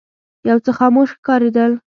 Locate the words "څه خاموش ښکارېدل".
0.65-1.71